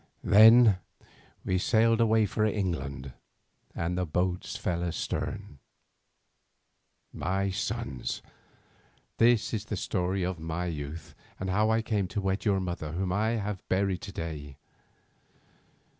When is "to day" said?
14.01-14.57